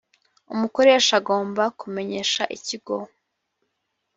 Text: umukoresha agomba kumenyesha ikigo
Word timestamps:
umukoresha 0.53 1.11
agomba 1.21 1.63
kumenyesha 1.79 2.43
ikigo 2.57 2.95